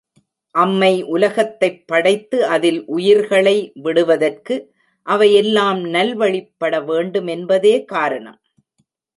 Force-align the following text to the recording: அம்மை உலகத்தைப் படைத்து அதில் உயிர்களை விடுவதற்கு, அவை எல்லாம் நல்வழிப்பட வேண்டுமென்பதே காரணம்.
அம்மை 0.55 1.03
உலகத்தைப் 1.07 1.87
படைத்து 1.87 2.45
அதில் 2.45 2.85
உயிர்களை 2.87 3.71
விடுவதற்கு, 3.75 4.55
அவை 5.07 5.33
எல்லாம் 5.33 5.85
நல்வழிப்பட 5.85 6.79
வேண்டுமென்பதே 6.85 7.85
காரணம். 7.85 8.39